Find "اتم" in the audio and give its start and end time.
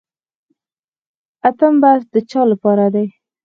1.47-1.73